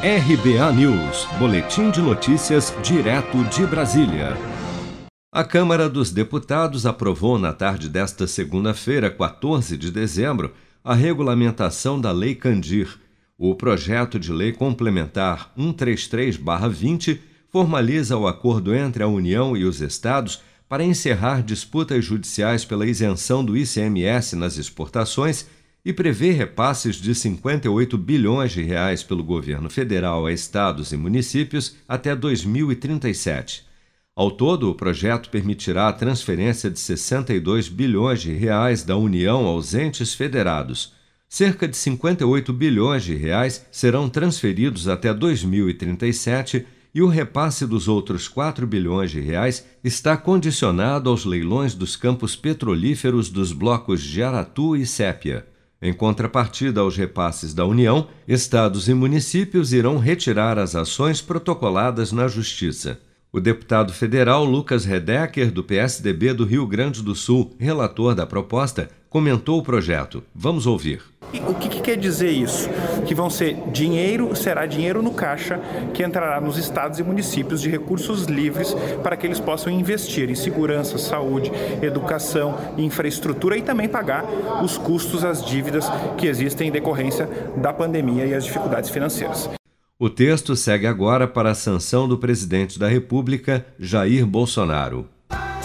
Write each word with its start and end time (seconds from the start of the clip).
RBA 0.00 0.72
News, 0.74 1.26
Boletim 1.40 1.90
de 1.90 2.00
Notícias, 2.00 2.72
direto 2.84 3.42
de 3.46 3.66
Brasília. 3.66 4.36
A 5.32 5.42
Câmara 5.42 5.88
dos 5.88 6.12
Deputados 6.12 6.86
aprovou 6.86 7.36
na 7.36 7.52
tarde 7.52 7.88
desta 7.88 8.24
segunda-feira, 8.28 9.10
14 9.10 9.76
de 9.76 9.90
dezembro, 9.90 10.54
a 10.84 10.94
regulamentação 10.94 12.00
da 12.00 12.12
Lei 12.12 12.36
Candir. 12.36 12.96
O 13.36 13.56
projeto 13.56 14.20
de 14.20 14.32
lei 14.32 14.52
complementar 14.52 15.52
133-20 15.58 17.18
formaliza 17.50 18.16
o 18.16 18.28
acordo 18.28 18.72
entre 18.72 19.02
a 19.02 19.08
União 19.08 19.56
e 19.56 19.64
os 19.64 19.80
estados 19.80 20.40
para 20.68 20.84
encerrar 20.84 21.42
disputas 21.42 22.04
judiciais 22.04 22.64
pela 22.64 22.86
isenção 22.86 23.44
do 23.44 23.56
ICMS 23.56 24.36
nas 24.36 24.58
exportações 24.58 25.44
e 25.88 25.92
prevê 25.94 26.32
repasses 26.32 26.96
de 26.96 27.14
58 27.14 27.96
bilhões 27.96 28.52
de 28.52 28.60
reais 28.60 29.02
pelo 29.02 29.24
governo 29.24 29.70
federal 29.70 30.26
a 30.26 30.32
estados 30.34 30.92
e 30.92 30.98
municípios 30.98 31.76
até 31.88 32.14
2037. 32.14 33.64
Ao 34.14 34.30
todo, 34.30 34.68
o 34.68 34.74
projeto 34.74 35.30
permitirá 35.30 35.88
a 35.88 35.92
transferência 35.94 36.70
de 36.70 36.78
62 36.78 37.70
bilhões 37.70 38.20
de 38.20 38.34
reais 38.34 38.82
da 38.82 38.98
União 38.98 39.46
aos 39.46 39.72
entes 39.72 40.12
federados. 40.12 40.92
Cerca 41.26 41.66
de 41.66 41.74
58 41.74 42.52
bilhões 42.52 43.02
de 43.02 43.14
reais 43.14 43.64
serão 43.72 44.10
transferidos 44.10 44.88
até 44.88 45.14
2037 45.14 46.66
e 46.94 47.00
o 47.00 47.08
repasse 47.08 47.66
dos 47.66 47.88
outros 47.88 48.28
4 48.28 48.66
bilhões 48.66 49.10
de 49.10 49.20
reais 49.20 49.64
está 49.82 50.18
condicionado 50.18 51.08
aos 51.08 51.24
leilões 51.24 51.72
dos 51.72 51.96
campos 51.96 52.36
petrolíferos 52.36 53.30
dos 53.30 53.54
blocos 53.54 54.02
de 54.02 54.22
Aratu 54.22 54.76
e 54.76 54.84
Sépia. 54.84 55.46
Em 55.80 55.92
contrapartida 55.92 56.80
aos 56.80 56.96
repasses 56.96 57.54
da 57.54 57.64
União, 57.64 58.08
estados 58.26 58.88
e 58.88 58.94
municípios 58.94 59.72
irão 59.72 59.96
retirar 59.96 60.58
as 60.58 60.74
ações 60.74 61.22
protocoladas 61.22 62.10
na 62.10 62.26
Justiça. 62.26 63.00
O 63.32 63.38
deputado 63.38 63.92
federal 63.92 64.44
Lucas 64.44 64.84
Redecker, 64.84 65.52
do 65.52 65.62
PSDB 65.62 66.32
do 66.32 66.44
Rio 66.44 66.66
Grande 66.66 67.02
do 67.02 67.14
Sul, 67.14 67.54
relator 67.60 68.14
da 68.14 68.26
proposta, 68.26 68.88
comentou 69.08 69.58
o 69.58 69.62
projeto. 69.62 70.24
Vamos 70.34 70.66
ouvir. 70.66 71.02
E 71.32 71.40
o 71.40 71.54
que, 71.54 71.68
que, 71.68 71.80
quer 71.80 71.96
dizer 71.96 72.30
isso? 72.30 72.68
Que 73.06 73.14
vão 73.14 73.28
ser 73.28 73.56
dinheiro, 73.70 74.34
será 74.34 74.64
dinheiro 74.64 75.02
no 75.02 75.12
caixa 75.12 75.60
que 75.92 76.02
entrará 76.02 76.40
nos 76.40 76.56
estados 76.56 76.98
e 76.98 77.02
municípios 77.02 77.60
de 77.60 77.68
recursos 77.68 78.24
livres 78.24 78.74
para 79.02 79.16
que 79.16 79.26
eles 79.26 79.38
possam 79.38 79.70
investir 79.70 80.30
em 80.30 80.34
segurança, 80.34 80.96
saúde, 80.96 81.52
educação, 81.82 82.56
infraestrutura 82.78 83.56
e 83.58 83.62
também 83.62 83.88
pagar 83.88 84.24
os 84.62 84.78
custos, 84.78 85.24
as 85.24 85.44
dívidas 85.44 85.84
que 86.16 86.26
existem 86.26 86.68
em 86.68 86.72
decorrência 86.72 87.28
da 87.56 87.72
pandemia 87.72 88.24
e 88.24 88.34
as 88.34 88.44
dificuldades 88.44 88.88
financeiras. 88.88 89.50
O 89.98 90.08
texto 90.08 90.54
segue 90.54 90.86
agora 90.86 91.26
para 91.26 91.50
a 91.50 91.54
sanção 91.54 92.08
do 92.08 92.16
presidente 92.16 92.78
da 92.78 92.88
República, 92.88 93.66
Jair 93.78 94.24
Bolsonaro. 94.24 95.08